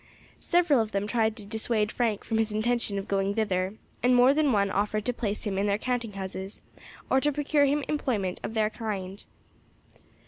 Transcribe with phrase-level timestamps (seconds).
[0.39, 4.33] Several of them tried to dissuade Frank from his intention of going thither, and more
[4.33, 6.63] than one offered to place him in their counting houses,
[7.11, 9.23] or to procure him employment of other kind.